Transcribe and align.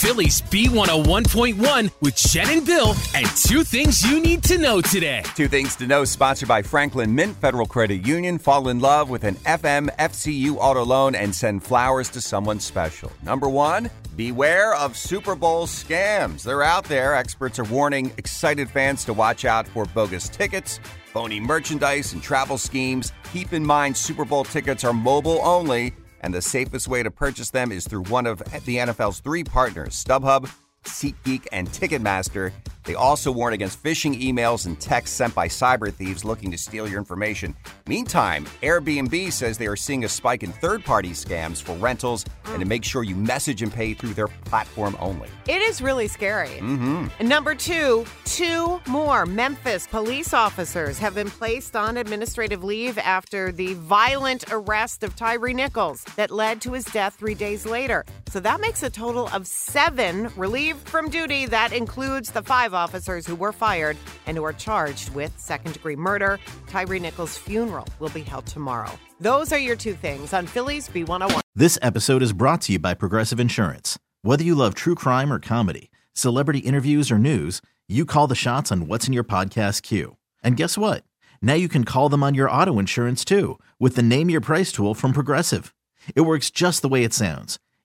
Philly's 0.00 0.40
B101.1 0.40 1.90
with 2.00 2.16
Jen 2.16 2.48
and 2.48 2.64
Bill 2.64 2.94
and 3.14 3.26
two 3.36 3.62
things 3.62 4.02
you 4.02 4.18
need 4.18 4.42
to 4.44 4.56
know 4.56 4.80
today. 4.80 5.22
Two 5.36 5.46
things 5.46 5.76
to 5.76 5.86
know, 5.86 6.06
sponsored 6.06 6.48
by 6.48 6.62
Franklin 6.62 7.14
Mint 7.14 7.36
Federal 7.36 7.66
Credit 7.66 8.06
Union. 8.06 8.38
Fall 8.38 8.68
in 8.68 8.80
love 8.80 9.10
with 9.10 9.24
an 9.24 9.34
FM 9.44 9.94
FCU 9.98 10.56
auto 10.56 10.86
loan 10.86 11.14
and 11.14 11.34
send 11.34 11.62
flowers 11.62 12.08
to 12.10 12.22
someone 12.22 12.60
special. 12.60 13.12
Number 13.22 13.46
one, 13.46 13.90
beware 14.16 14.74
of 14.74 14.96
Super 14.96 15.34
Bowl 15.34 15.66
scams. 15.66 16.44
They're 16.44 16.62
out 16.62 16.86
there. 16.86 17.14
Experts 17.14 17.58
are 17.58 17.64
warning 17.64 18.10
excited 18.16 18.70
fans 18.70 19.04
to 19.04 19.12
watch 19.12 19.44
out 19.44 19.68
for 19.68 19.84
bogus 19.84 20.30
tickets, 20.30 20.80
phony 21.12 21.40
merchandise, 21.40 22.14
and 22.14 22.22
travel 22.22 22.56
schemes. 22.56 23.12
Keep 23.34 23.52
in 23.52 23.66
mind, 23.66 23.98
Super 23.98 24.24
Bowl 24.24 24.44
tickets 24.44 24.82
are 24.82 24.94
mobile 24.94 25.40
only 25.42 25.92
and 26.20 26.32
the 26.32 26.42
safest 26.42 26.88
way 26.88 27.02
to 27.02 27.10
purchase 27.10 27.50
them 27.50 27.72
is 27.72 27.86
through 27.86 28.04
one 28.04 28.26
of 28.26 28.38
the 28.38 28.76
NFL's 28.76 29.20
three 29.20 29.44
partners, 29.44 30.02
StubHub, 30.04 30.50
SeatGeek, 30.84 31.46
and 31.52 31.68
Ticketmaster. 31.68 32.52
They 32.90 32.96
also 32.96 33.30
warn 33.30 33.52
against 33.52 33.80
phishing 33.84 34.20
emails 34.20 34.66
and 34.66 34.80
texts 34.80 35.16
sent 35.16 35.32
by 35.32 35.46
cyber 35.46 35.94
thieves 35.94 36.24
looking 36.24 36.50
to 36.50 36.58
steal 36.58 36.88
your 36.88 36.98
information. 36.98 37.54
Meantime, 37.86 38.46
Airbnb 38.62 39.32
says 39.32 39.58
they 39.58 39.68
are 39.68 39.76
seeing 39.76 40.04
a 40.04 40.08
spike 40.08 40.42
in 40.42 40.50
third 40.50 40.84
party 40.84 41.10
scams 41.10 41.62
for 41.62 41.76
rentals 41.76 42.26
and 42.46 42.58
to 42.58 42.66
make 42.66 42.84
sure 42.84 43.04
you 43.04 43.14
message 43.14 43.62
and 43.62 43.72
pay 43.72 43.94
through 43.94 44.14
their 44.14 44.26
platform 44.26 44.96
only. 44.98 45.28
It 45.46 45.62
is 45.62 45.80
really 45.80 46.08
scary. 46.08 46.48
Mm-hmm. 46.48 47.06
And 47.20 47.28
number 47.28 47.54
two, 47.54 48.04
two 48.24 48.80
more 48.88 49.24
Memphis 49.24 49.86
police 49.86 50.34
officers 50.34 50.98
have 50.98 51.14
been 51.14 51.30
placed 51.30 51.76
on 51.76 51.96
administrative 51.96 52.64
leave 52.64 52.98
after 52.98 53.52
the 53.52 53.74
violent 53.74 54.46
arrest 54.50 55.04
of 55.04 55.14
Tyre 55.14 55.52
Nichols 55.52 56.02
that 56.16 56.32
led 56.32 56.60
to 56.62 56.72
his 56.72 56.86
death 56.86 57.14
three 57.14 57.36
days 57.36 57.64
later. 57.64 58.04
So 58.30 58.40
that 58.40 58.60
makes 58.60 58.82
a 58.82 58.90
total 58.90 59.28
of 59.28 59.46
seven 59.46 60.28
relieved 60.36 60.88
from 60.88 61.08
duty. 61.08 61.46
That 61.46 61.72
includes 61.72 62.32
the 62.32 62.42
five 62.42 62.74
officers 62.82 63.26
who 63.26 63.36
were 63.36 63.52
fired 63.52 63.96
and 64.26 64.36
who 64.36 64.44
are 64.44 64.52
charged 64.52 65.14
with 65.14 65.32
second 65.38 65.72
degree 65.72 65.96
murder. 65.96 66.38
Tyre 66.66 66.98
Nichols' 66.98 67.36
funeral 67.36 67.86
will 67.98 68.10
be 68.10 68.22
held 68.22 68.46
tomorrow. 68.46 68.92
Those 69.20 69.52
are 69.52 69.58
your 69.58 69.76
two 69.76 69.94
things 69.94 70.32
on 70.32 70.46
Philly's 70.46 70.88
B101. 70.88 71.40
This 71.54 71.78
episode 71.82 72.22
is 72.22 72.32
brought 72.32 72.62
to 72.62 72.72
you 72.72 72.78
by 72.78 72.94
Progressive 72.94 73.38
Insurance. 73.40 73.98
Whether 74.22 74.44
you 74.44 74.54
love 74.54 74.74
true 74.74 74.94
crime 74.94 75.32
or 75.32 75.38
comedy, 75.38 75.90
celebrity 76.12 76.60
interviews 76.60 77.10
or 77.10 77.18
news, 77.18 77.60
you 77.88 78.04
call 78.04 78.26
the 78.26 78.34
shots 78.34 78.70
on 78.72 78.86
what's 78.86 79.06
in 79.06 79.12
your 79.12 79.24
podcast 79.24 79.82
queue. 79.82 80.16
And 80.42 80.56
guess 80.56 80.78
what? 80.78 81.04
Now 81.42 81.54
you 81.54 81.68
can 81.68 81.84
call 81.84 82.08
them 82.08 82.22
on 82.22 82.34
your 82.34 82.50
auto 82.50 82.78
insurance 82.78 83.24
too 83.24 83.58
with 83.78 83.96
the 83.96 84.02
Name 84.02 84.30
Your 84.30 84.40
Price 84.40 84.72
tool 84.72 84.94
from 84.94 85.12
Progressive. 85.12 85.74
It 86.14 86.22
works 86.22 86.50
just 86.50 86.82
the 86.82 86.88
way 86.88 87.04
it 87.04 87.12
sounds. 87.12 87.58